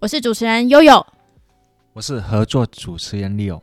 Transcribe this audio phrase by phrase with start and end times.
[0.00, 1.06] 我是主持人悠悠。
[1.92, 3.60] 我是合作主持人 Leo。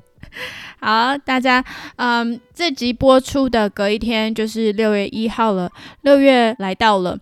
[0.80, 1.66] 好，大家，
[1.96, 5.68] 嗯，这集播出的隔一天就是六月一号了。
[6.02, 7.18] 六月来到了，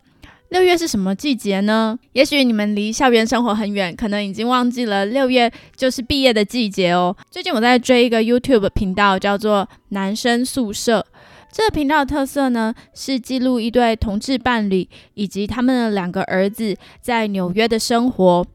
[0.50, 1.98] 六月是什么季节呢？
[2.12, 7.16] 也许你们离校园生活很远，可能已经忘记了六月就是毕业的季节哦。
[7.32, 11.06] 最近我在追一个 YouTube 频道，叫做“男生宿舍”。
[11.54, 18.46] 这个频道的特色呢，是记录一对同志伴侣以及他们的两个儿子在纽约的生活。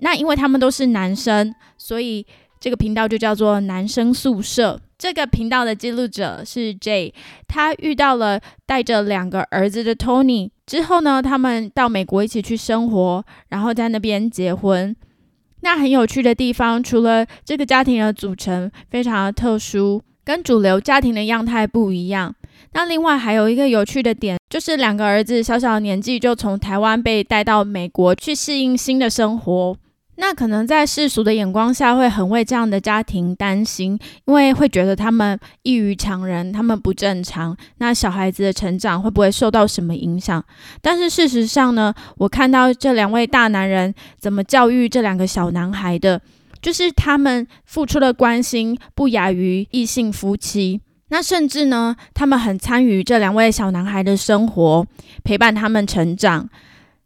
[0.00, 2.26] 那因为他们都是男生，所以。
[2.60, 4.80] 这个频道就叫做男生宿舍。
[4.96, 7.12] 这个频道的记录者是 J，
[7.46, 14.96] 他遇到了带着两个儿子的 Tony 之后呢，他们到美国一起去生活，然后在那边结婚。
[15.60, 22.34] 那很有趣的地方，除了这个家庭的组成非常的特殊，跟主流家庭的样态不一样。
[22.72, 29.76] 那另外还有一个有趣的点，就是两个儿子小小年纪就从台湾被带到美国去适应新的生活。
[30.16, 37.56] 那可能在世俗的眼光下，会很为这样的家庭担心，因为会觉得他们异于常人，他们不正常。
[37.78, 40.42] 那小孩子的成长会不会受到什么影响？
[40.80, 46.20] 但是事实上呢，我看到这两位大男人怎么教育这两个小男孩的，
[46.62, 50.80] 就是他们付出的关心不亚于异性夫妻。
[51.08, 54.86] 那甚至呢，他们很参与这两位小男孩的生活，
[55.22, 56.48] 陪伴他们成长。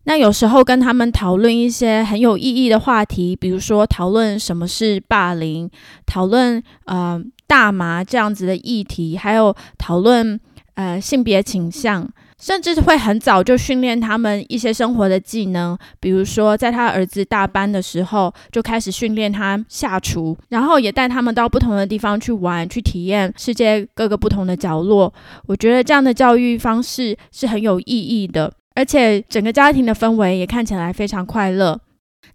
[0.08, 5.68] 那有时候跟他们讨论一些很有意义的话题，比如说讨论什么是霸凌，
[6.06, 10.40] 讨论呃大麻这样子的议题，还有讨论
[10.76, 12.08] 呃性别倾向，
[12.40, 25.12] 甚至会很早就训练他们一些生活的技能，比如说在他儿子大班的时候就开始训练他下厨，然后也带他们到不同的地方去玩，去体验世界各个不同的角落。
[25.48, 28.54] 我觉得这样的教育方式是很有意义的。
[28.78, 31.76] 而且整个家庭的氛围也看起来非常快乐。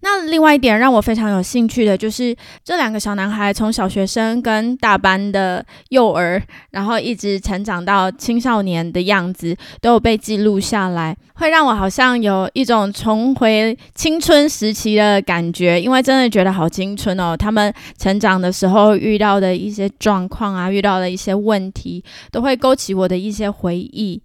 [0.01, 15.81] 那另外一点让我非常有兴趣的就是，这两个小男孩从小学生跟大班的幼儿，然后一直成长到青少年的样子，都有被记录下来，会让我好像有一种重回青春时期的感觉。
[15.81, 24.21] 因为真的觉得好青春哦，他们成长的时候遇到的一些状况啊，遇到的一些问题，都会勾起我的一些回忆。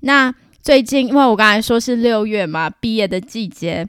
[0.00, 0.34] 那。
[0.64, 3.86] 最近，因为我刚才说是六月嘛，毕业的季节。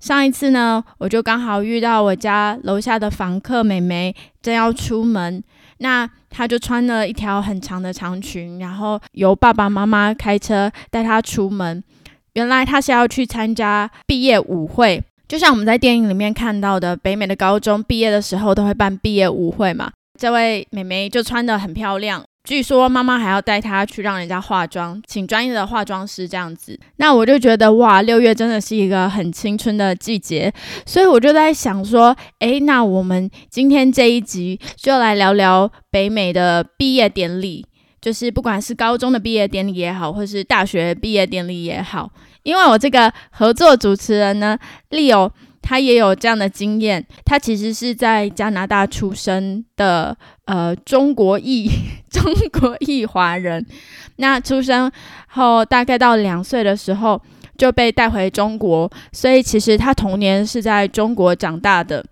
[0.00, 5.44] 上一次呢，我就刚好遇到我家楼下的房客美眉正要出门，
[5.80, 11.84] 那她就穿了一条很长的长裙，然后由爸爸妈妈开车带她出门。
[12.32, 19.92] 原来她是要去参加毕业舞会，就像我们在电影里面看到的，北美的高中毕业的时候都会办毕业舞会嘛。
[20.18, 22.24] 这位美眉就穿得很漂亮。
[22.44, 26.78] 据说妈妈还要带她去让人家化妆，请专业的化妆师这样子。
[26.96, 30.52] 那我就觉得哇，六月真的是一个很青春的季节，
[30.84, 37.64] 所以我就在想说，诶，那我们今天这一集就来聊聊北美的毕业典礼，
[37.98, 42.10] 就是不管是高中的毕业典礼也好，或是大学毕业典礼也好，
[42.42, 44.58] 因为我这个合作主持人呢
[44.90, 45.30] ，Leo。
[45.66, 50.14] 他也有这样的经验，他其实是在加拿大出生的，
[50.46, 51.70] 呃，中国裔
[52.10, 52.22] 中
[52.60, 53.64] 国裔华人。
[54.16, 54.90] 那出生
[55.28, 57.20] 后大概到两岁的时候
[57.56, 62.04] 就被带回中国，所以其实他童年是在中国长大的。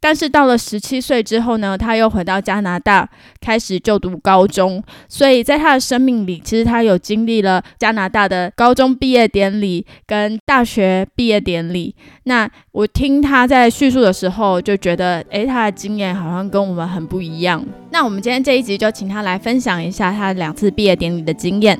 [0.00, 3.08] 但是到了十七岁之后呢，他又回到加拿大
[3.40, 11.94] 开始就读高中，所以在他的生命里，其实他有经历了加拿大的高中毕业典礼跟大学毕业典礼。
[12.24, 17.64] 那我听他在叙述的时候，就觉得，诶，他的经验好像跟我们很不一样。
[17.90, 21.78] 那我们今天这一集就请他来分享一下他两次毕业典礼的经验。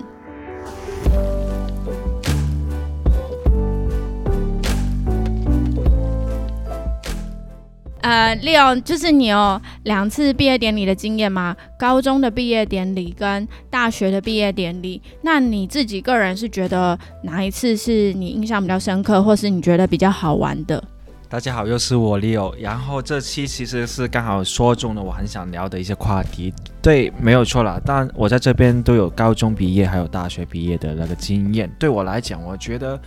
[8.03, 11.55] 呃，Leo，就是你有两次毕业典礼的经验吗？
[11.79, 20.83] 高中的毕业典礼跟大学的毕业典礼，那你自己个人是觉得哪一次是你印象比较深刻，或是你觉得比较好玩的？
[21.29, 26.53] 大家好，又是我 Leo，然后这期其实是刚好说中了我很想聊的一些话题。
[26.81, 27.81] 对，没有错了。
[27.85, 32.99] 但我在这边都有高中毕业还有大学毕业的那个经验，对我来讲，我觉得，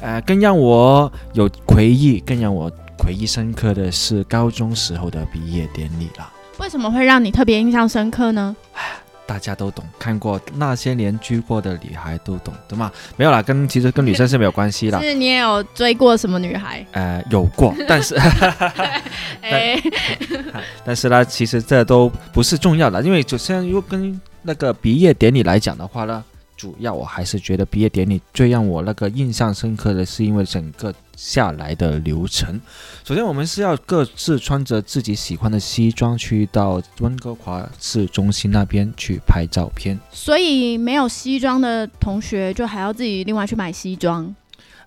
[0.00, 2.72] 呃，更让我有回忆，更让我。
[2.98, 6.30] 回忆深刻的是高中时候的毕业典礼了。
[6.58, 8.54] 为什么会让你特别印象深刻呢？
[9.26, 12.90] 大家都懂，看过那些年追过的女孩都懂，对吗？
[13.16, 15.00] 没有啦，跟其实跟女生是没有关系啦。
[15.00, 16.84] 是你也有追过什么女孩？
[16.92, 18.14] 呃，有过， 但是，
[19.42, 19.78] 哎，
[20.84, 26.24] 但是呢，其实这都不是重要的，因为首先如果跟那个毕业典礼来讲的话呢。
[26.56, 32.60] 主要我还是觉得毕业典礼最让我那个印象深刻的是，因为整个下来的流程。
[33.02, 39.98] 首先，我们是要各自穿着自己喜欢的西装去到温哥华市中心那边去拍照片。
[40.12, 44.32] 所以没有西装的同学就还要自己另外去买西装。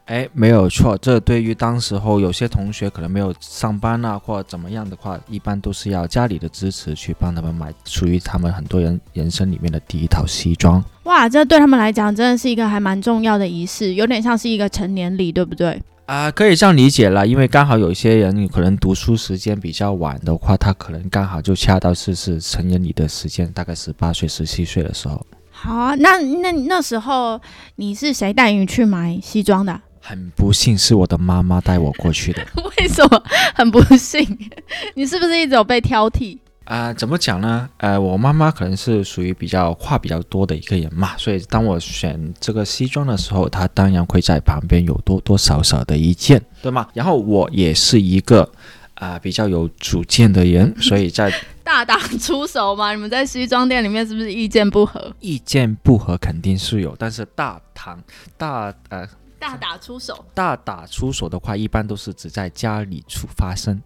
[0.05, 10.83] 哎，没有错，这对于当时候有些同学可能没有上班啊，或者怎么样的话，一般都是要家里的支持去帮他们买属于他们很多人人生里面的第一套西装。
[11.03, 15.81] 哇，这对他们来讲真的是一个还蛮重要的仪式，有点像是一个成年礼，对不对？
[16.05, 25.25] 啊，可以这样理解了，因为刚好有一些人可能读书时间比较晚的话，他可能刚好就恰到是是成人礼的时间，大概十八岁、十七岁的时候。
[25.51, 27.39] 好啊，那那那时候
[27.75, 29.79] 你是谁带你去买西装的？
[30.01, 32.43] 很不幸是我的妈妈带我过去的。
[32.77, 33.23] 为什么
[33.53, 34.25] 很不幸？
[34.95, 36.37] 你是不是一直有被挑剔
[36.71, 36.93] 啊？
[36.93, 37.69] 怎么讲呢？
[37.77, 46.87] 呃，我妈妈可能是属于比较话比较多的一个人嘛，所以当我选这个西装的时候，她当然会在旁边有多多少少的意见，对吗？
[46.93, 48.49] 然后我也是一个
[48.93, 51.29] 啊比较有主见的人，所以在
[51.63, 52.93] 大打出手嘛。
[52.93, 55.13] 你们在西装店里面是不是意见不合？
[55.19, 58.01] 意见不合肯定是有，但是大堂
[58.37, 59.05] 大呃。
[59.41, 63.81] 大打出手，大打出手的话，一般都是只在家里出发生。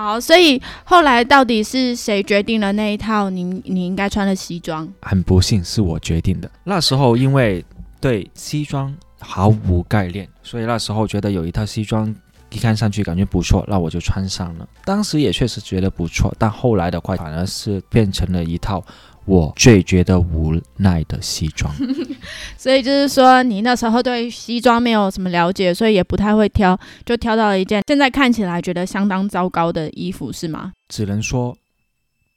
[0.00, 4.88] 好，所以后来到底是谁决定了那一套你你应该穿的西装？
[5.02, 6.50] 很不幸是我决定的。
[6.64, 7.62] 那时候因为
[8.00, 12.14] 对西装毫无概念，所以那时候觉得有一套西装
[12.48, 14.66] 一看上去感觉不错，那我就穿上了。
[14.86, 18.82] 当时也确实觉得不错，但后来的话反而是变成了一套。
[19.26, 21.72] 我最觉得无奈的西装，
[22.56, 30.72] 所以就是说，你那时候对西装没有什么了解，所以也不太会挑，就挑到了一件现在看起来觉得相当糟糕的衣服，是吗？
[30.88, 31.56] 只能说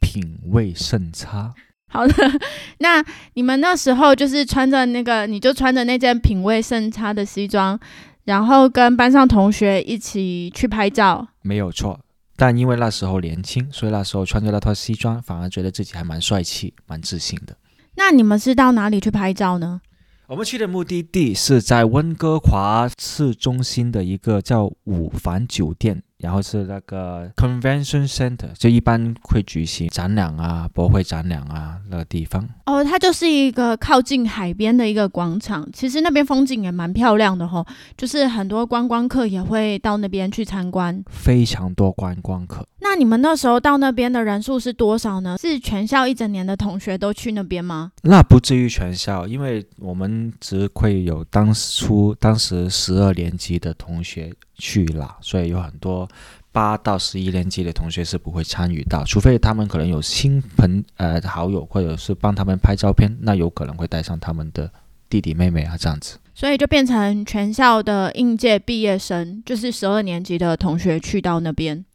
[0.02, 1.54] 品味甚差。
[1.90, 2.14] 好的，
[2.80, 3.04] 那
[3.36, 7.80] 你们那时候就是穿着那个，你就穿着那件品味甚差的西装，
[8.26, 12.00] 然后跟班上同学一起去拍照，没有错。
[12.46, 17.56] 但因为那时候年轻，所以那时候穿着那套西装，反而觉得自己还蛮帅气、蛮自信的。
[17.96, 19.80] 那你们是到哪里去拍照呢？
[20.28, 26.04] 我们去的目的地是在温哥华市中心的一个叫五凡酒店。
[26.24, 32.48] 然后是那个 convention center，就一般会举行展览啊、博会展览啊那个地方。
[32.66, 37.66] 哦，它就是一个靠近海边的一个广场，其实那边风景也蛮漂亮的哈，
[37.98, 42.66] 就是很多观光客也会到那边去参观，非常多观光客。
[42.80, 45.38] 那你们那时候到那边的人数是多少呢？
[45.38, 47.92] 是全校一整年的同学都去那边吗？
[48.04, 54.32] 那不至于全校，因为我们只会有当初当时十二年级的同学。
[54.56, 56.08] 去了，所以有很多
[56.52, 64.72] 八到十一年级的同学是不会参与到，除非他们可能有亲朋呃好友，或者是帮他们拍照片，那有可能会带上他们的
[65.10, 66.18] 弟弟妹妹啊这样子。
[66.36, 71.86] 所以就变成全校的应届毕业生，就是十二年级的同学去到那边。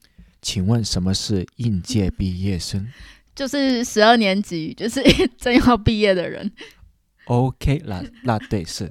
[0.41, 2.87] 请问什么是应届毕业生？
[3.35, 5.01] 就是十二年级，就是
[5.39, 6.51] 正要毕业的人。
[7.27, 8.91] OK，那那对是。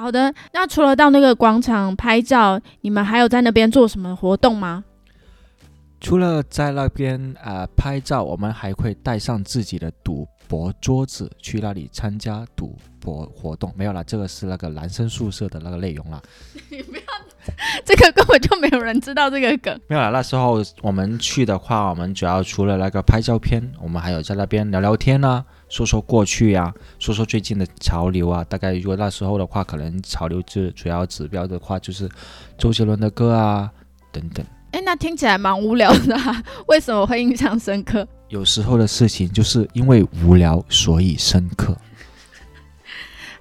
[0.00, 4.82] 好的，那除了到那个广场拍照，你们还有在那边做什么活动吗？
[6.00, 13.70] 除了在那边呃拍照，我们还会带上自己的赌博桌子去那里参加赌博活动。
[13.76, 16.22] 没有了，这个是那个男生宿舍的那个内容了。
[16.70, 17.02] 你不要，
[17.84, 19.78] 这个根本就没有人知道这个梗。
[19.88, 25.44] 没有了，那时候我们去的话，我们主要除了那个拍照片，我们还有在那边聊聊天呢。
[25.70, 28.44] 说说过去呀，说说最近的潮流啊。
[28.44, 32.06] 大概如果那时候的话，可能潮流是主要指标的话，就是
[32.58, 33.70] 周杰伦的歌啊
[34.12, 34.44] 等等。
[34.72, 36.16] 哎，那听起来蛮无聊的，
[36.68, 38.06] 为什么会印象深刻？
[38.28, 41.76] 有时候的事情就是因为无聊，所以深刻。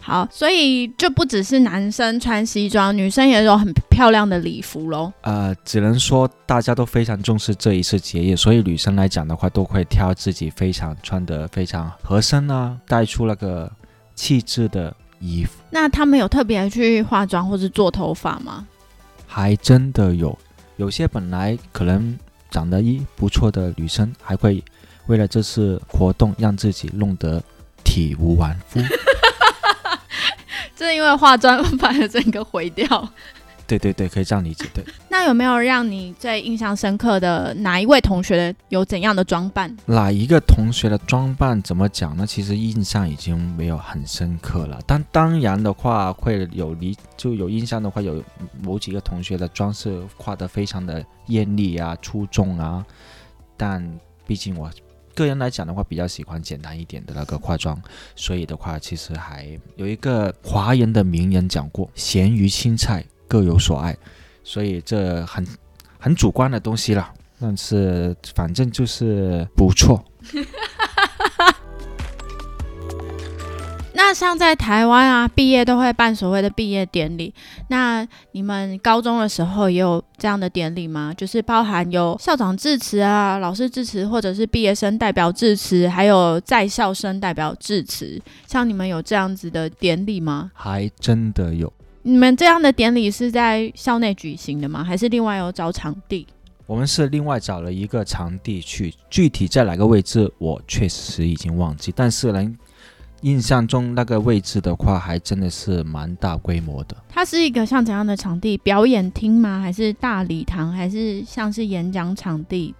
[0.09, 5.13] 好，所以就不只是男生穿西装，女生也有很漂亮的礼服喽。
[5.21, 13.71] 呃，只能说大家都非常重视这一次节日，所以女生来讲的话，都会挑自己非常穿得非常合身啊，带出那个
[14.15, 15.51] 气质的衣服。
[15.69, 18.65] 那他们有特别去化妆或是做头发吗？
[19.27, 20.35] 还真的有，
[20.77, 22.17] 有些本来可能
[22.49, 24.63] 长得一不错的女生，还会
[25.05, 27.39] 为了这次活动让自己弄得
[27.83, 28.79] 体无完肤。
[30.79, 32.87] 这因为化妆 把整个毁掉。
[33.67, 34.65] 对对对，可以这样理解。
[34.73, 39.75] 对， 那有没有让你最印象深刻的哪一位同学有怎样的装扮？
[39.85, 42.25] 哪一个同学的装扮怎么讲呢？
[42.25, 44.79] 其实印象已经没有很深刻了。
[44.87, 48.23] 但当然的话，会有离就有印象的话，有
[48.63, 52.83] 某几个同学的装饰画得非常的艳丽啊、出众啊。
[53.55, 53.87] 但
[54.25, 54.71] 毕竟我
[55.23, 57.79] 个人来讲的话，比较喜欢简单一点的那个化妆，
[58.15, 63.95] 所以的话，其实还有一个华人的名人讲过：“咸鱼青菜。”各有所爱，
[64.43, 65.47] 所以这很
[65.99, 67.13] 很主观的东西了。
[67.39, 70.03] 但是反正就是不错。
[74.01, 77.33] 那像在台湾啊，毕业都会办所谓的毕业典礼。
[77.67, 81.13] 那你们高中的时候也有这样的典礼吗？
[81.17, 88.17] 就是包含有校长致辞啊、老师致辞，或者是毕业生代表致辞，还有在校生代表致辞。
[88.47, 90.49] 像你们有这样子的典礼吗？
[90.53, 91.71] 还真的有。
[92.03, 94.81] 你们这样的典礼是在校内举行的吗？
[94.81, 96.25] 还是另外有找场地？
[96.65, 101.91] 我们是另外找了一个场地去，具体在哪个位置，我确实已经忘记。
[101.93, 102.49] 但是呢，
[103.21, 106.95] 印象中那个位置的话，还真的是蛮大规模的。
[107.09, 108.57] 它是一个像怎样的场地？
[108.59, 109.59] 表演厅吗？
[109.59, 110.71] 还是大礼堂？
[110.71, 112.73] 还是像是演讲场地？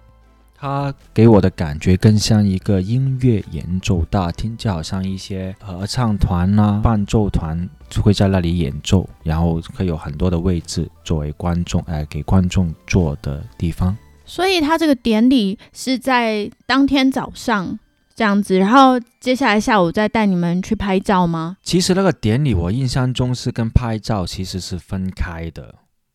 [0.62, 7.66] 它给我的感觉更像一个音乐演奏大厅，就好像一些合唱团啊、伴奏团
[8.02, 13.96] 会在那里演奏，然后会有很多的位置作为观众，哎，给观众坐的地方。
[14.26, 17.78] 所以它这个典礼是在当天早上
[18.14, 21.56] 这样子，然后接下来下午再带你们去拍照吗？
[21.62, 25.74] 其实那个典礼我印象中是跟拍照其实是分开的，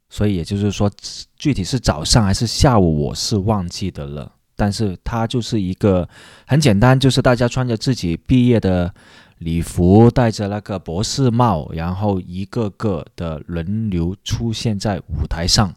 [0.10, 0.92] 所以也就是说，
[1.36, 4.32] 具体是早上还是下午，我是忘记的了。
[4.56, 6.08] 但是它就是一个
[6.48, 8.94] 很简单，就是大家穿着自己毕业的
[9.40, 15.74] 礼服，戴着那个博士帽，然后一个个的轮流出现在舞台上。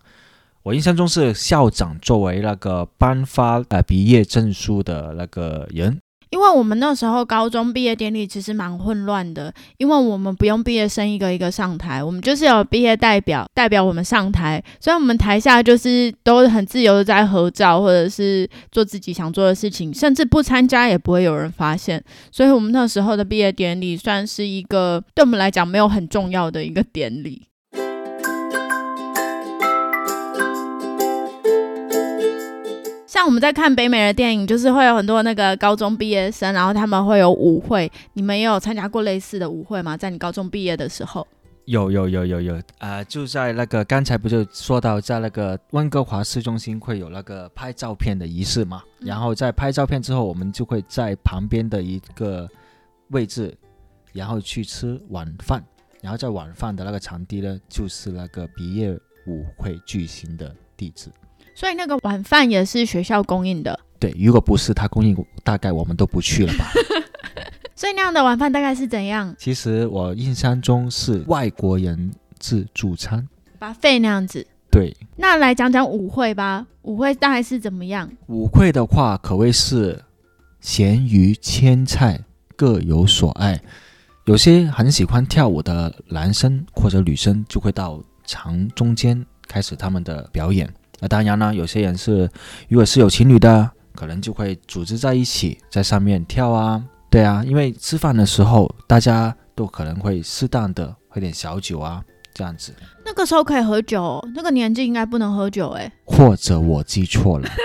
[0.62, 5.98] 我印象中是校长作为那个颁发呃毕业证书的那个人。
[6.30, 27.47] 因为我们那时候高中毕业典礼其实蛮混乱的，因为我们不用毕业生一个一个上台，我们就是有毕业代表代表我们上台，所以我们台下就是都很自由的在合照或者是做自己想做的事情，甚至不参加也不会有人发现，所以我们那时候的毕业典礼算是一个对我们来讲没有很重要的一个典礼。
[33.18, 37.90] 像我们在看北美的电影，就是会有很多那个高中毕业生，然后他们会有舞会。
[38.12, 39.96] 你们也有参加过类似的舞会吗？
[39.96, 41.26] 在你高中毕业的时候？
[41.64, 48.84] 有有有有有，呃，就在那个刚才不就说到，在那个温哥华市中心会有那个拍照片的仪式嘛？
[49.00, 52.48] 然后在拍照片之后，我们就会在旁边的一个
[53.08, 53.52] 位置，
[54.12, 55.60] 然后去吃晚饭。
[56.00, 58.96] 然后在晚饭的那个场地呢，就是那个毕业
[59.26, 61.10] 舞会举行的地址。
[61.58, 63.76] 所以那个晚饭也是学校供应的。
[63.98, 66.70] 对，如果不是他供应，大概我们都不去了吧。
[67.74, 69.34] 所以那样的晚饭大概是怎样？
[69.36, 73.26] 其实我印象中是外国人自助餐，
[73.58, 74.46] 把费那样子。
[74.70, 74.96] 对。
[75.16, 78.08] 那来讲讲舞会吧，舞会大概是怎么样？
[78.28, 80.00] 舞会的话，可谓是
[80.60, 82.20] 咸鱼千菜
[82.54, 83.60] 各有所爱。
[84.26, 90.72] 有些很喜欢跳舞的男生或者女生，就会到场中间开始他们的表演。
[91.00, 92.28] 那当然呢，有些人是，
[92.68, 102.02] 如果是有情侣的，可能就会组织在一起在上面跳啊，对啊，因为吃饭的时候大家都可能会适当的喝点小酒啊，
[102.34, 102.74] 这样子。
[103.04, 105.92] 那个时候可以喝酒，那个年纪应该不能喝酒哎。
[106.04, 107.48] 或者我记错了。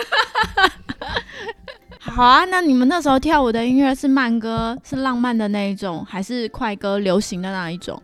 [1.99, 7.99] 好啊，那你们那时候跳舞的音乐是慢歌，是浪漫的那一种，还是快歌，流行的那一种？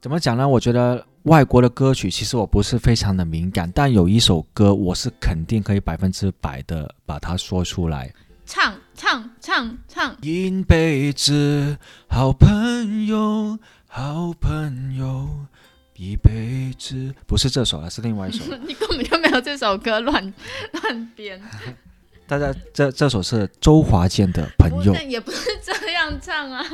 [0.00, 0.48] 怎么讲呢？
[0.48, 1.04] 我觉得。
[1.24, 8.12] 外国的歌曲其实我不是非常的敏感，但有一首歌我是肯定可以百分之百的把它说出来。
[8.44, 15.28] 唱唱唱唱，一辈子好朋友，好朋友，
[15.96, 18.44] 一辈子不是这首了，是另外一首。
[18.66, 20.34] 你根本就没有这首歌，乱
[20.82, 21.40] 乱编。
[22.26, 26.66] 大家，这这首是周华健的《朋友》，也不是这样唱啊。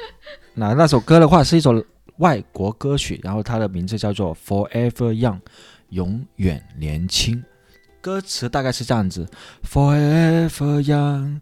[0.54, 1.84] 那那首歌的话是一首。
[2.20, 5.38] 外国歌曲，然后它的名字叫做《Forever Young》，
[5.88, 7.42] 永远年轻。
[8.02, 9.26] 歌词大概是这样子
[9.66, 11.40] ：Forever Young，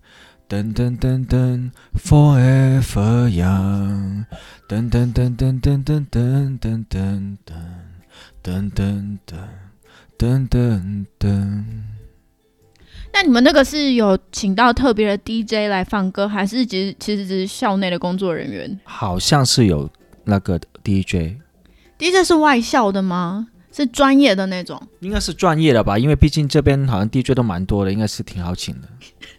[0.49, 4.25] 噔噔噔噔，Forever Young，
[4.69, 7.37] 噔噔噔噔噔噔噔噔噔
[8.43, 9.49] 噔噔
[10.17, 11.65] 噔噔噔。
[13.13, 18.79] 那你们那个是有请到特别的 DJ 来放歌，还是其实其实只是校内的工作人员？
[18.85, 19.91] 好像是有。
[20.29, 21.37] 那个 DJ。
[21.99, 23.49] DJ 是外校的吗？
[23.73, 24.81] 是专业的那种？
[25.01, 28.89] 应该是专业的吧，因为毕竟这边好像 DJ 都蛮多的，应该是挺好请的。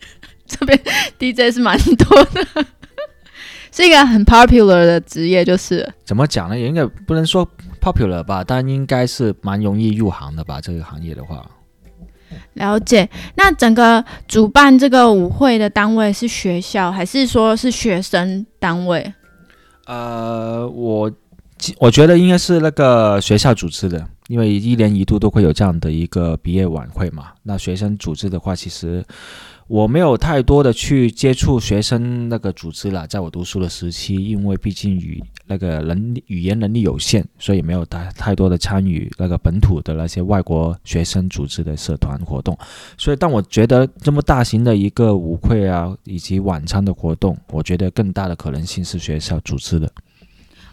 [0.46, 0.80] 这边
[1.20, 2.66] DJ 是蛮多的，
[3.72, 6.58] 是一个很 popular 的职业，就是怎么讲呢？
[6.58, 7.48] 也应该不能说
[7.82, 10.60] popular 吧，但应该是蛮容易入行的吧。
[10.60, 11.46] 这个行业的话，
[12.54, 13.10] 了解。
[13.36, 19.14] 那整个主办这个舞会的单位是学校，还是说是学生单位？
[19.90, 21.12] 呃，我
[21.80, 27.30] 我觉得应该是那个学校组织的，因为一年一度都会有这样的一个毕业晚会嘛。
[27.42, 29.04] 那学生组织的话，其实
[29.70, 42.58] 我没有太多的去接触学生那个组织了，在我读书的时期，因为毕竟语那个能语言能力有限，所以没有太太多的参与那个本土的那些外国学生组织的社团活动。
[42.98, 49.88] 所以，但我觉得这么大型的一个舞会啊，以及晚餐的活动，我觉得更大的可能性是学校组织的。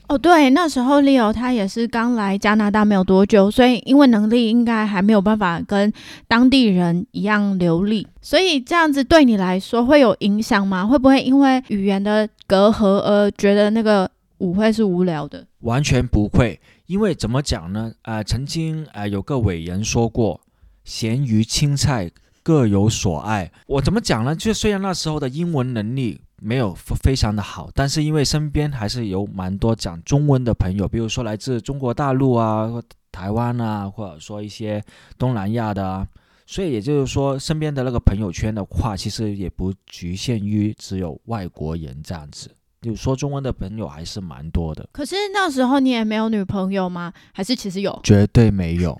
[0.09, 5.93] 哦，对，那时候 Leo 他也是刚来加拿大没有多久，所以因为能力应该还没有办法跟
[6.29, 10.87] 当地人一样流利，所以这样子对你来说会有影响吗？
[10.87, 14.09] 会不会因为语言的隔阂而觉得那个
[14.39, 15.45] 舞会是无聊的？
[15.61, 17.93] 完全不会，因为怎么讲呢？
[18.03, 20.41] 呃，曾经呃有个伟人说过，
[20.85, 22.09] 咸鱼青菜
[22.45, 23.51] 各有所爱。
[23.67, 24.37] 我怎么讲呢？
[24.37, 32.71] 就虽然那时候的英文能力没有非非常的好，但是因为身边还是有蛮多讲中文的朋友，比如说来自中国大陆啊、
[33.11, 34.83] 台湾啊，或者说一些
[35.19, 36.07] 东南亚的啊。
[36.49, 42.49] 所以也就是说，身边的那个朋友圈的话，其实也不局限于只有外国人这样子，
[42.81, 44.89] 就说中文的朋友还是蛮多的。
[44.93, 47.13] 可是那时候你也没有女朋友吗？
[47.33, 47.99] 还是其实有？
[48.05, 48.97] 绝对没有。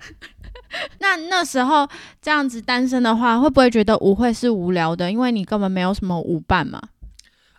[0.99, 1.87] 那那时候
[2.21, 5.09] 这样子单身的话，会不会觉得舞会是无聊的？
[5.09, 6.81] 因为你根本没有什么舞伴嘛。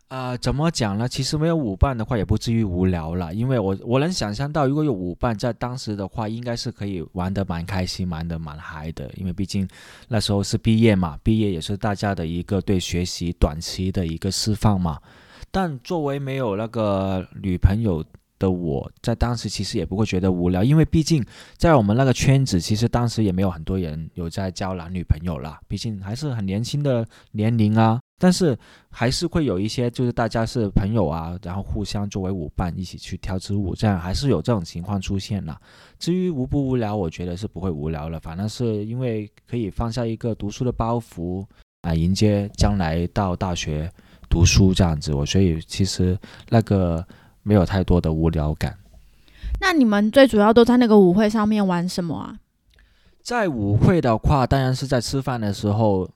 [0.09, 1.07] 呃，怎么讲呢？
[1.07, 3.35] 其实没有舞伴的话，也不至于无聊了。
[3.35, 9.11] 因为我我能想象到，如果有舞伴在当时的话，应该是可以玩得蛮开心、玩得蛮嗨的。
[9.17, 9.69] 因为毕竟
[10.09, 14.99] 那时候是毕业嘛，毕业也是大家的一个对学习短期的一个释放嘛。
[15.51, 18.03] 但作为没有那个女朋友
[18.39, 21.23] 的我，在当时其实也不会觉得无聊，因为毕竟
[21.59, 28.01] 在我们那个圈子，其实当时也没有很多人有在交男女朋友啦，毕竟还是很年轻的年龄啊。
[28.21, 28.59] 但是
[28.91, 35.57] 还是会有一些，就是大家是朋友啊，然后互相作为舞伴一起去跳支舞，这样还是有这种情况出现了。
[36.01, 41.47] 至于无不无聊，我觉得是不会无聊了，反正是因为可以放下一个读书的包袱
[41.83, 43.89] 啊，迎接将来到大学
[44.29, 45.15] 读书这样子。
[45.15, 47.07] 我所以其实那个
[47.45, 48.77] 没有太多的无聊感。
[49.61, 52.37] 那你们最主要都在那个舞会上面玩什么啊？
[53.23, 56.11] 在舞会的话，当然是在吃饭的时候。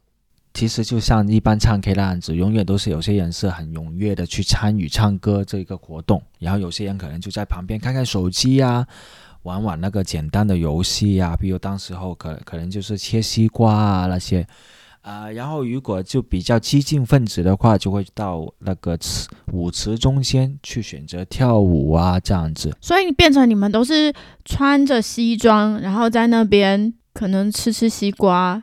[0.54, 8.86] 其实就像一般唱 K 那样子，永远都是有些人是很踊跃的去参与唱歌这个活动，然后有些人可能就在旁边看看手机呀，
[9.44, 14.46] 玩玩那个简单的游戏呀，比如当时候可可能就是切西瓜啊那些，
[15.00, 18.96] 啊、然后如果就比较激进分子的话，就会到那个
[19.52, 22.70] 舞池中间去选择跳舞啊这样子。
[22.80, 24.12] 所以变成你们都是
[24.44, 28.62] 穿着西装，然后在那边可能吃吃西瓜，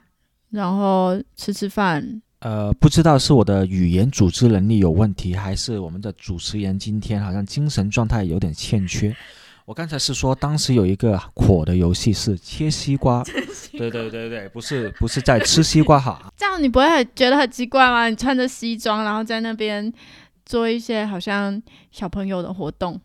[0.50, 2.22] 然后吃吃饭。
[2.40, 9.14] 呃，不知道是我的语言组织能力有问题，还是我们的主持人今天好像精神状态有点欠缺。
[9.66, 13.24] 我刚才是说，当时有一个火的游戏是切西瓜，
[13.74, 16.20] 对对对对，不是不是在吃西瓜哈。
[16.36, 18.08] 这样你不会很觉得很奇怪吗？
[18.08, 19.94] 你穿着西装，然后在那边
[20.46, 23.00] 做一些好像小朋友的活动。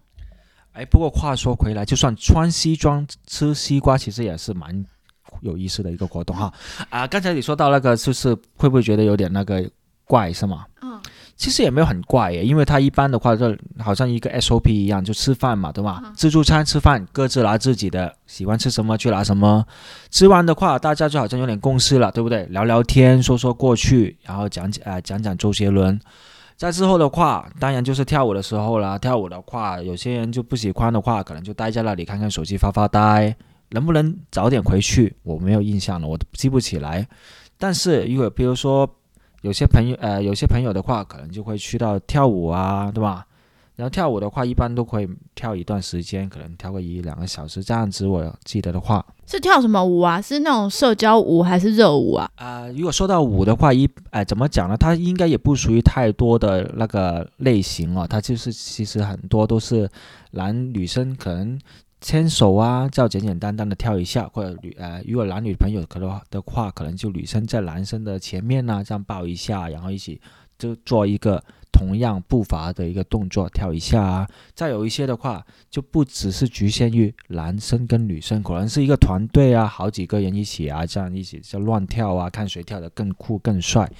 [0.72, 4.86] 哎，不过话说回来，就算穿西装吃西瓜，其实也是蛮
[5.44, 6.52] 有意思的一个活动哈。
[6.90, 9.64] 啊，刚才你说到那个，就是会不会觉得有点那个
[10.04, 10.64] 怪是吗？
[10.82, 11.00] 嗯，
[11.36, 16.00] 其实也没有很怪耶，因为它一般的话就好像一个 SOP 一样，就吃饭嘛，对吧？
[16.04, 19.64] 嗯自助餐吃饭，各自拿自己的，喜欢吃什么去拿什么。
[20.10, 22.44] 吃完的话，大家就好像有点共识了，对不对？
[22.46, 25.98] 聊聊天，说说过去，然后讲讲呃讲讲周杰伦。
[26.56, 28.96] 在之后的话，当然就是跳舞的时候啦。
[28.96, 33.34] 跳舞的话，有些人就不喜欢的话，可能就待在那里看看手机发发呆。
[33.70, 35.14] 能不能早点回去？
[35.22, 37.06] 我没有印象了，我都记不起来。
[37.58, 38.88] 但是如果比如说
[39.42, 43.26] 有些朋友，呃，有些朋友的话，可能就会去到跳舞啊，对吧？
[43.76, 48.06] 然后跳舞的话，一般都会跳一段时间，可能跳个一两个小时这样子。
[48.06, 50.20] 我记得的话，是跳什么舞啊？
[50.20, 52.30] 是那种社交舞还是热舞啊？
[52.36, 54.76] 啊、如果说到舞的话，一哎、怎么讲呢？
[54.76, 59.90] 它应该也不属于太多的那个类型哦，它就是其实很多都是
[60.30, 61.58] 男女生可能
[62.04, 70.20] 牵手啊，这样简简单单的跳一下，或者女呃，如果男女朋友可能的话，可能就女生在男生的前面呢、这样抱一下，然后一起
[70.58, 74.28] 就做一个同样步伐的一个动作，跳一下啊。
[74.54, 83.90] 再有一些的话，就不只是局限于男生跟女生，可能是一个团队啊，好几个人一起啊，这样一起就乱跳啊，看谁跳得更酷更帅。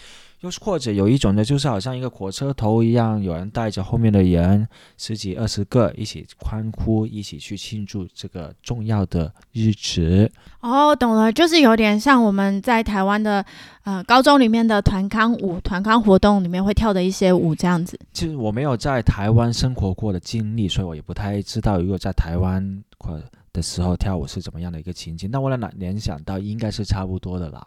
[0.44, 10.30] 又或者有一种呢，就是好像一个火车头一样，有人带着后面的人，十几二十个一起欢呼，一起去庆祝这个重要的日子。
[10.60, 13.42] 哦，懂了，就是有点像我们在台湾的
[13.84, 17.98] 呃高中里面的团康舞、团康活动里面会跳的一些舞这样子。
[18.12, 23.18] 其实我没有在台湾生活过的经历，所以我也不太知道，如果在台湾或
[23.54, 25.30] 的时候跳舞是怎么样的一个情景。
[25.30, 27.66] 但我能联想到，应该是差不多的啦。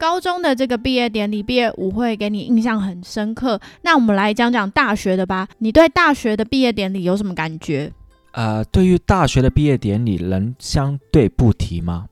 [0.00, 5.46] 高中的这个毕业典礼、毕业舞会给你印象很深刻，那我们来讲讲大学的吧。
[5.58, 7.92] 你对大学的毕业典礼有什么感觉？
[8.32, 12.06] 呃，对于大学的毕业典礼，能相对不提吗？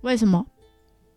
[0.00, 0.44] 为什么？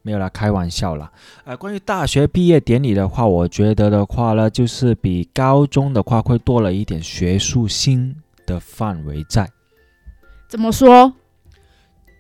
[0.04, 1.12] 没有啦，开玩笑啦。
[1.46, 8.16] 呃，关于大学毕业典礼的话，我觉得的话呢，就是比高中的话会多了一点学术性
[8.46, 9.50] 的范围在。
[10.48, 11.12] 怎么说？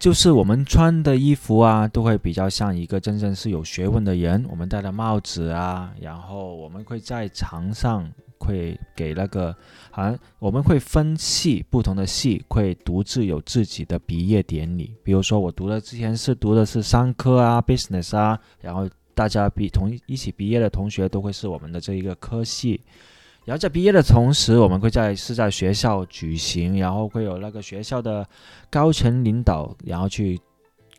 [0.02, 4.44] 就是我们穿的衣服啊，都会比较像一个真正是有学问的人。
[4.50, 9.56] 我们戴的帽子啊，然后我们会在场上会给那个，
[9.92, 14.96] 好像我们会分系，不同的系会独自有自己的毕业典礼。
[15.04, 22.82] 比如说我读的之前是读的是商科啊，business 啊，然后大家比同一起毕业的同学都会是我们的这一个科系。
[23.44, 28.24] 然后在毕业的同时，我们会在是在学校举行，然后会有那个学校的
[28.70, 30.40] 高层领导，然后去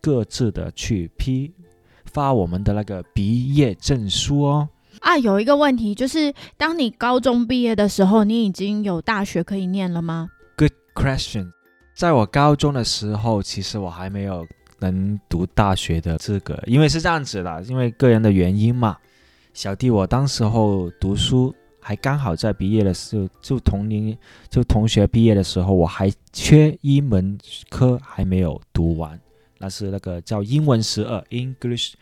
[0.01, 1.53] 各自的去批
[2.07, 4.69] 发我们的那个毕业证书哦。
[4.99, 11.53] 啊，有一个问题就是，当你高中毕业的时候，你已经有大学可以念了吗？Good question。
[11.95, 14.45] 在我高中的时候，其实我还没有
[14.81, 18.97] 能读大学的资格，因为是这样子的，因为个人的原因嘛。
[19.55, 21.55] 小弟我当时候读书。
[21.85, 24.17] 还刚好在毕业的时候，就同龄
[24.49, 27.37] 就同学毕业的时候，我还缺一门
[27.69, 29.19] 科还没有读完，
[29.59, 31.95] 那是那个叫英文十二 English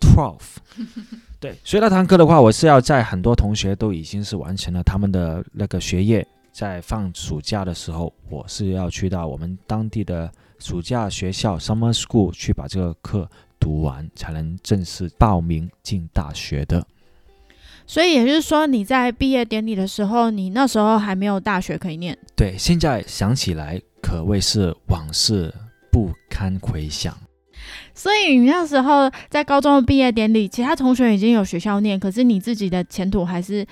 [0.00, 0.56] Twelve。
[1.38, 16.84] 对，所以那堂课的话，我是要在很多同学都已经是完成了他们的那个学业，在放暑假的时候，我是要去到我们当地的暑假学校 Summer School 去把这个课读完，才能正式报名进大学的。
[17.86, 22.16] 所以也就是说，你在毕业典礼的时候，你那时候还没有大学可以念。
[22.36, 25.52] 对，现在想起来可谓是往事
[25.90, 27.14] 不堪回想。
[27.94, 33.66] 所以你那时候在高中的毕业典礼，其他同学已经有学校念，可是你自己的前途还是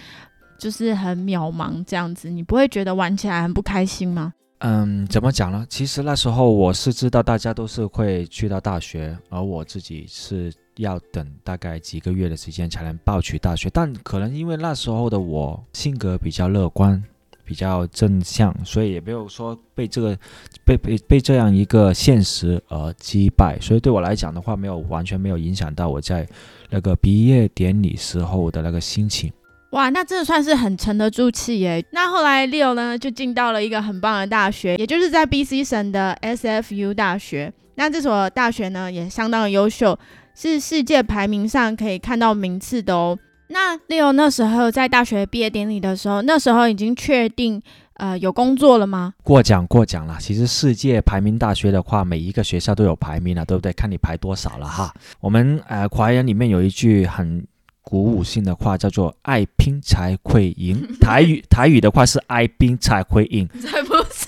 [0.59, 4.33] 就是很渺茫这样子，你不会觉得玩起来很不开心吗？
[4.59, 5.65] 嗯，怎么讲呢？
[5.71, 10.53] 其实那时候我是知道大家都是会去到大学，而我自己是。
[10.81, 17.03] 要等大概几个月的时间才能报取大学，但可能因为那时候的我性格比较乐观，
[17.45, 20.17] 比较正向，所以也没有说被这个
[20.65, 26.29] 被被被这样一个现实而击败，所以对我来讲的话，没有完全没有影响到我在
[26.71, 29.33] 那个毕业典礼时候的那个心情。
[29.71, 31.85] 哇，那真的算是很沉得住气耶。
[31.93, 37.53] 那后来 Leo 呢，就进到了一个很棒的大学，也就是在 BC 省的 SFU 大学。
[37.77, 39.97] 那这所大学呢，也相当的优秀。
[40.41, 43.19] 是世界排名上可以看到名次的哦。
[43.49, 47.61] 那 Leo 那时候在大学毕业典礼的时候，那时候已经确定
[47.95, 49.13] 呃有工作了吗？
[49.23, 50.17] 过奖过奖了。
[50.19, 53.71] 其实世界排名大学的话，每一个学校都有排名了，对不对？
[53.75, 54.95] 看你排多少了哈。
[55.21, 57.47] 我们呃华人里面有一句很
[57.83, 60.81] 鼓舞性的话，叫做“爱拼才会赢”。
[61.03, 64.27] 台语台语的话是“爱拼才会赢”，才不是。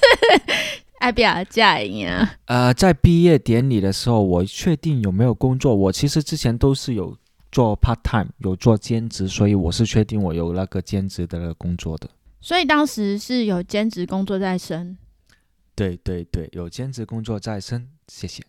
[1.03, 2.39] 爱表嫁呀！
[2.45, 5.75] 呃，在毕业典礼的时候，我确定有没有工作。
[5.75, 7.19] 我其实之前都是有
[7.51, 12.09] 做 part time，有做兼职，所以我是确定我有那个兼职的那个工作的。
[12.41, 14.97] 所以当时是有兼职工作在身。
[15.75, 17.89] 对对对，有兼职工作在身。
[18.07, 18.45] 谢谢。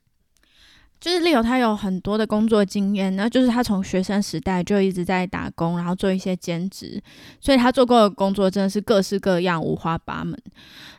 [1.03, 7.03] 就是利友，他有很多的工作经验，那就是他从学生时代就一直在打工，然后做一些兼职，
[7.41, 10.41] 所以他做过的工作真的是各式各样、五花八门。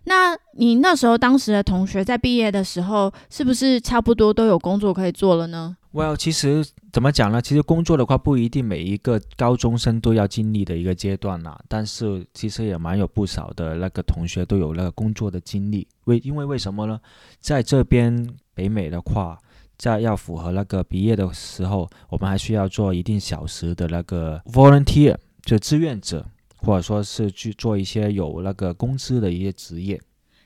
[0.05, 6.63] 那你那时候当时的同学在毕业的时候，是不是差不多都有工作可以做了呢？Well，其实
[6.93, 7.41] 怎么讲呢？
[7.41, 11.59] 其实工作的话，不一定每一个高中生都要经历的一个阶段啦。
[11.67, 15.89] 但是其实也蛮有不少的那个同学都有那个工作的经历。
[16.05, 17.01] 为因为为什么呢？
[17.41, 19.39] 在这边北美的话。
[19.77, 30.01] 在要符合那个毕业的时候，我们还需要做一定小时的那个 volunteer，就志愿者，或者说是去做一些有那个工资的一些职业。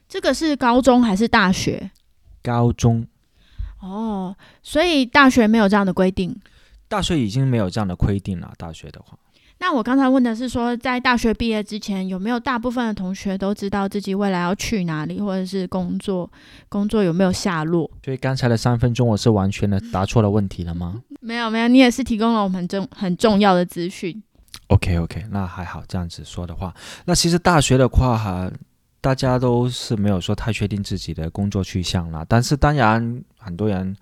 [0.08, 1.90] 这个是高中还是大学？
[2.42, 3.06] 高中。
[3.80, 6.34] 哦，所以大学没有这样的规定。
[6.88, 8.52] 大学已经没有这样的规定了。
[8.56, 9.18] 大学的话，
[9.60, 16.30] 那我刚才问的是说，在大学毕业之前，有没有大部分的同学都知道自己未来要去哪里，或者是工作，
[16.68, 17.90] 工作有没有下落？
[18.04, 21.02] 所以刚才的三分钟，我是完全的答错了问题了吗？
[21.20, 24.22] 没有，没有，你也是提供了我们重很重要的资讯。
[24.68, 28.50] OK OK，那还好，这样子说的话，那其实大学的话哈，
[29.00, 32.24] 大家都是没有说太确定自己的工作去向啦。
[32.28, 33.96] 但是当然，很多人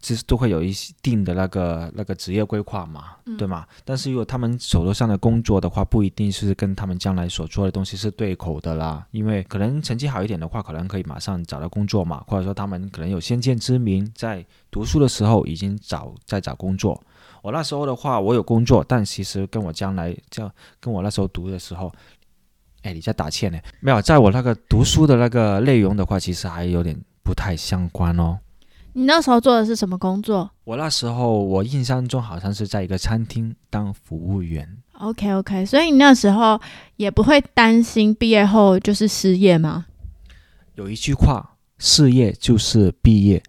[0.00, 3.66] 其实都会有一定的那个那个职业规划嘛，对吗？
[3.84, 9.06] 但是如果他们手头上的工作的话，不一定是跟他们将来所做的东西是对口的啦。
[9.10, 17.00] 因为可能成绩好一点的话，可能可以马上找到工作嘛，或者说他们可能有先见之明，在读书的时候已经找在找工作。
[17.42, 21.92] 我那时候的话，我有工作，但其实跟我将来叫跟我那时候读的时候，
[22.82, 23.58] 哎，你在打欠呢？
[23.80, 28.38] 没有，在我那个读书的那个内容的话，其实还有点不太相关哦。
[28.98, 36.60] 你那时候做的是什么工作我那时候我印象中好像是在一个餐厅当服务员，？OK OK，所以你那时候
[36.96, 39.86] 也不会担心毕业后就是失业吗？
[40.74, 43.40] 有一句话，事业就是毕业，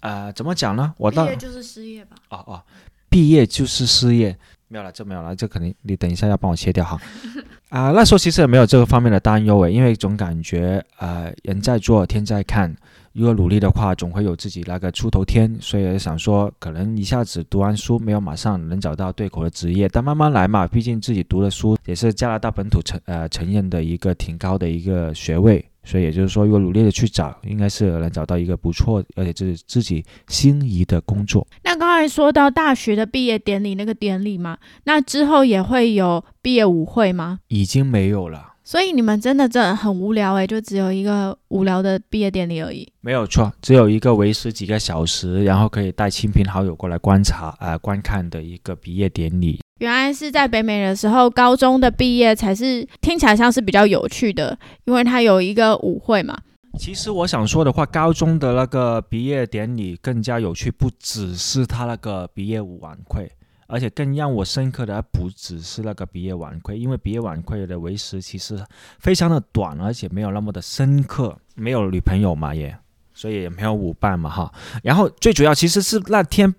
[0.00, 0.92] 呃，怎么讲呢？
[0.98, 2.16] 我到就是失业吧。
[2.28, 2.62] 哦哦，
[3.08, 4.36] 毕业就是失业，
[4.68, 7.00] 没有了，这没有了，这肯定你等一下要帮我切掉哈。
[7.70, 12.76] 啊、那时候其实也没有这个方面的担忧诶，因为总感觉呃人在做天在看，
[13.12, 25.64] 如果努力的话，总会有自己那个出头天，所以想说可能一下子读完书没有马上能找到对口的职业，但慢慢来嘛，毕竟自己读的书也是加拿大本土承呃承认的一个挺高的一个学位。
[25.82, 31.44] 所以也就是说，如果努力的去找，应该是能找到一个不错，而且就是自己心仪的工作。
[31.64, 37.40] 那刚才说到大学的毕业典礼那个典礼嘛，那之后也会有毕业舞会吗？
[37.48, 42.88] 已经没有了，所以你们真的真的很无聊诶、就只有一个无聊的毕业典礼而已。
[43.00, 49.58] 没有错，只有一个维持几个小时，然后可以带亲朋好友过来观察、呃观看的一个毕业典礼。
[49.80, 56.38] 原来是在北美的时候，高中的毕业才是听起来像是比较有趣的，因为它有一个舞会嘛。
[56.78, 63.28] 其实我想说的话，高中的那个毕业典礼更加有趣，不只是他那个毕业舞晚会，
[63.70, 68.62] 而且更让我深刻的还不只是那个毕业晚会，因为毕业晚会的为时其实
[68.98, 72.76] 非常的短，而且没有那么的深刻，没有女朋友嘛也，
[73.14, 74.52] 所以也没有舞伴嘛哈。
[74.82, 76.54] 然后最主要其实是那天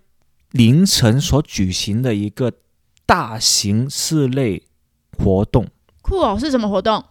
[0.51, 2.51] 凌晨所举行的一个
[3.05, 4.63] 大型室内
[5.17, 5.67] 活动。
[6.01, 7.03] 酷哦，是什么活动？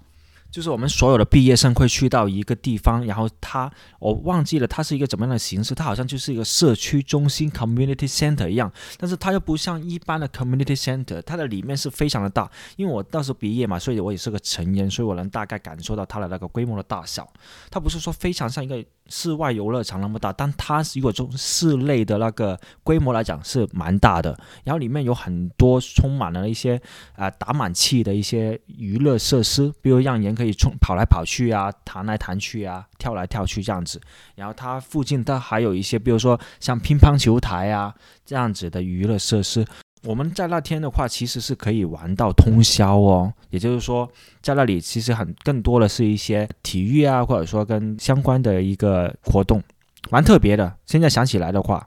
[0.50, 12.50] 就是我们所有的毕业生会去到一个地方，然后它我忘记了它是一个怎么样的形式，它好像就是一个社区中心 （community center） 一样，但是它又不像一般的 community center，它的里面是非常的大。
[12.76, 17.30] 因为我到时候毕业嘛，所以我也是个成人，所以我能大概感受到它的那个规模的大小。
[17.70, 24.36] 它不是说非常像一个室外游乐场那么大，但它如果从室内的那个规模来讲是蛮大的。
[24.64, 26.80] 然后里面有很多充满了一些
[27.14, 34.00] 啊、打满气的一些娱乐设施，比如让人可以冲跑来跑去啊，弹来弹去啊，跳来跳去这样子。
[34.34, 39.62] 然后它附近它还有一些，比如说像乒乓球台啊这样子的娱乐设施。
[40.04, 43.30] 我们在那天的话，其实是可以玩到通宵哦。
[43.50, 49.62] 也就是说，在那里其实很更多的是一些体育啊，或者说跟相关的一个活动，
[50.10, 50.74] 蛮特别的。
[50.86, 51.86] 现在想起来的话，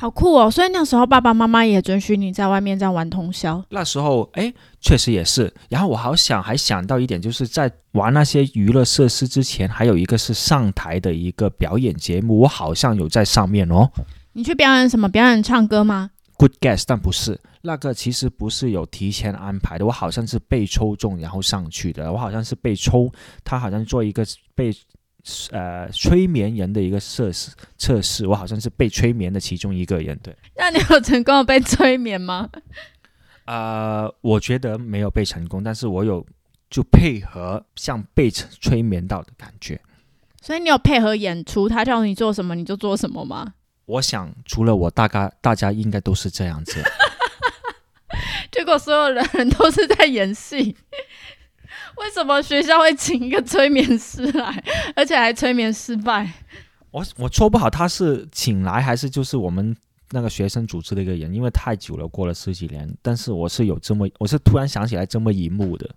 [0.00, 0.48] 好酷哦！
[0.48, 3.60] 所以那时候爸爸妈妈也准许你在外面这样玩通宵。
[3.68, 5.52] 那时候，哎，确实也是。
[5.68, 13.90] 然后我好想还想到一点，就是在玩那些娱乐设施之前，还有一个是上台的一个表演节目，我好像有在上面哦。
[14.34, 15.08] 你去表演什么？
[15.08, 23.10] 表演唱歌吗？Good guess，但不是那个，其实不是有提前安排的，我好像是被抽中然后上去的，我好像是被抽，
[23.42, 24.72] 他好像做一个被
[25.50, 30.34] 呃催眠人的一个测试测试，我好像是被催眠的其中一个人，对。
[30.56, 32.48] 那你有成功的被催眠吗？
[33.46, 36.26] 呃，我觉得没有被成功，但是我有
[36.68, 39.80] 就配合像被催眠到的感觉。
[40.42, 43.54] 所以你有配合演出，他叫你做什么你就做什么吗？
[43.86, 46.82] 我想除了我，大概大家应该都是这样子。
[48.52, 50.76] 结果所有人都是在演戏。
[51.96, 54.64] 为什么学校会请一个催眠师来，
[54.96, 56.30] 而且还催眠失败？
[56.90, 59.76] 我我说不好他是请来还是就是我们
[60.10, 62.88] 那个学生组织的一个人，因为太久了，过了十几年。
[63.02, 65.88] 但是我是有这么，我是突然想起来这么一幕的。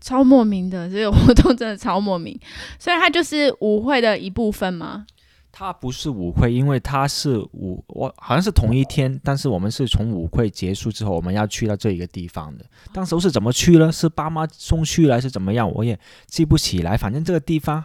[0.00, 2.38] 超莫名的，这个活动真的超莫名，
[2.78, 5.06] 所以它就是舞会的一部分吗？
[5.56, 12.64] 它不是舞会，因为它是舞，我好像是同一天，但是我们是从舞会结束之后，我们要去到这一个地方的。
[12.92, 13.92] 当时是怎么去呢？
[13.92, 15.72] 是爸妈送去了还是怎么样？
[15.72, 16.96] 我也记不起来。
[16.96, 17.84] 反正这个地方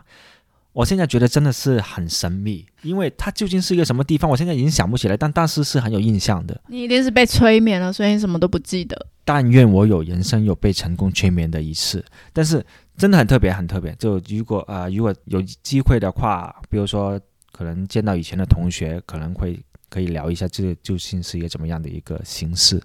[0.74, 6.60] 我现在觉得真的是很神秘，因为它究竟是一个什么地方，我现在已经想不起来，但但是是很有印象的。
[6.70, 9.06] 你一定是被催眠了，所以你什么都不记得。
[9.24, 12.04] 但愿我有人生有被成功催眠的一次，
[12.34, 12.66] 但是
[12.98, 13.94] 真的很特别，很特别。
[14.00, 17.20] 就如果啊、如果有机会的话，比如说
[17.60, 22.82] 可能见到以前的同学，可能会可以聊一下这究竟是一个怎么样的一个形式。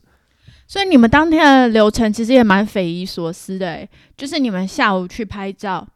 [0.67, 5.87] 所以你们当天的流程其实也蛮匪夷所思的，诶，就是你们下午去拍照，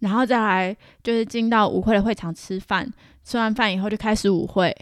[0.00, 2.86] 然后再来就是进到舞会的会场吃饭，
[3.24, 4.76] 吃完饭以后就开始舞会，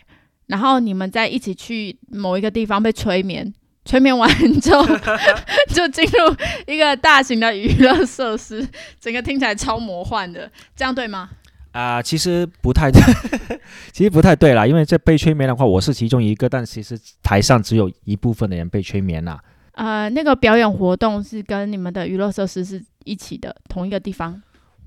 [0.47, 4.29] 然后你们再一起去某一个地方被催眠，催眠完
[4.61, 4.85] 之后
[5.73, 6.37] 就进入
[6.67, 8.67] 一个大型的娱乐设施，
[8.99, 11.31] 整个听起来超魔幻的，这样对吗？
[11.75, 13.03] 啊、其实不太对，
[13.93, 19.43] 其实不太对啦，因为这被催眠的话，我是其中一个，但其实台上只有一部分的人被催眠啦。
[19.73, 24.41] 呃，那个表演活动是跟你们的娱乐设施是一起的，同一个地方。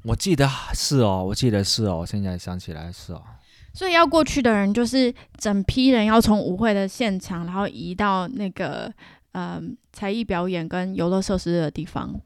[0.04, 3.22] 我记得是哦，我记得是哦，现在想起来是哦。
[3.74, 8.90] 所以要过去的人就是整批人要从舞会的现场，然后移到那个
[9.34, 12.18] 呃才艺表演跟游乐设施的地方。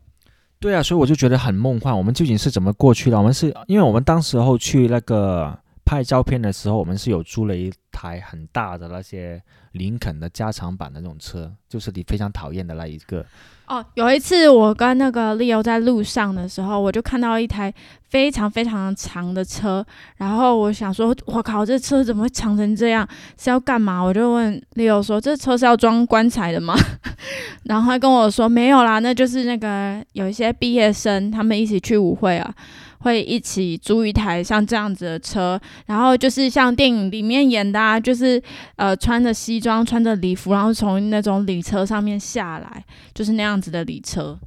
[0.62, 1.98] 对啊，所以我就觉得很梦幻。
[1.98, 3.18] 我们究竟是怎么过去的？
[3.18, 9.42] 我们是因为我们当时候去那个拍照片的时候，我们是有租了一台很大的那些
[9.74, 13.26] 林肯的加长版的那种车，就是你非常讨厌的那一个。
[13.68, 17.74] 哦，有一次我跟那个 Leo 在路上的时候，我就看到一台
[18.10, 19.86] 非常非常长的车，
[20.18, 23.08] 然后我想说，我靠，这车怎么会长成这样？
[23.38, 24.02] 是要干嘛？
[24.02, 26.76] 我就问 Leo 说，这车是要装棺材的吗？
[27.64, 32.54] 然后他跟我说没有啦，那就是那个有一些毕业生他们一起去舞会啊。
[33.02, 38.42] 会一起租一台像这样子的车，然后就是像电影里面演的啊，就是
[38.78, 42.84] 呃穿着西装、穿着礼服，然后从那种礼车上面下来，
[43.14, 44.40] 就是那样子的礼车。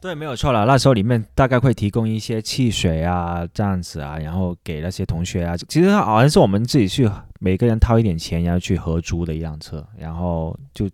[0.00, 0.64] 对，没有错了。
[0.64, 5.56] 那时候里面大概会提供一些汽水啊，这样子啊，然后给那些同学啊。
[5.56, 10.88] 其实好像是我们自己去，每个人掏一点钱，然后去合租的一辆车，然后就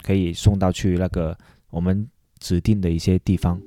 [0.00, 1.36] 可以送到去那个
[1.70, 3.60] 我们指定的一些地方。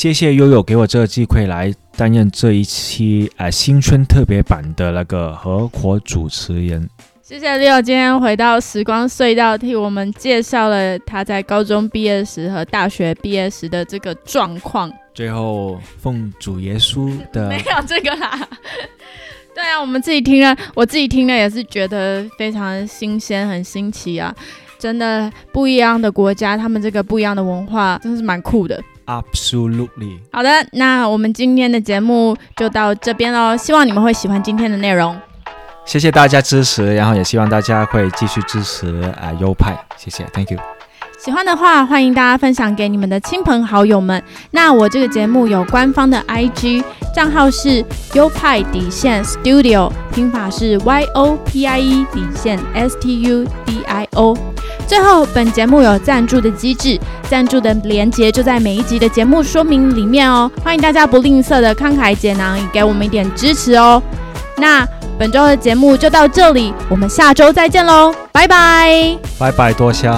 [0.00, 6.88] 谢谢悠悠给我这个机会来担任这一期呃新春特别版的那个合伙主持人。
[7.20, 14.90] 谢谢 Leo 今天回到时光隧道，替我们介绍了他在高中毕业时和大学毕业时的这个状况。
[15.12, 18.48] 最后奉主耶稣的没有这个啦。
[19.54, 24.34] 对啊，我们自己听了，我自己听了也是觉得非常新鲜、很新奇啊！
[24.78, 28.82] 真的不一样的国家，他们这个不一样的文化，真是蛮酷的。
[29.10, 30.18] absolutely。
[30.30, 35.18] 好的，那我们今天的节目就到这边喽，希望你们会喜欢今天的内容。
[35.84, 40.79] 谢谢大家支持，然后也希望大家会继续支持啊、优派，谢谢，Thank you。
[41.22, 44.22] 喜欢的话，欢迎大家分享给你们的亲朋好友们。
[44.52, 46.82] 那我这个节目有官方的 IG
[47.14, 54.34] 账号是优派底线 Studio，拼法是 Y O P I E 底线 S T U D I O。
[54.86, 60.50] 最后，本节目有赞助的机制，赞助的连接就在每一集的节目说明里面哦。
[60.64, 64.02] 欢迎大家不吝啬的慷慨解囊，也给我们一点支持哦。
[64.56, 69.18] 那本周的节目就到这里，我们下周再见喽，拜拜。
[69.38, 70.10] 拜拜，多谢。